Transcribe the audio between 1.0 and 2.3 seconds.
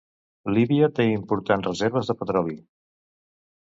té importants reserves de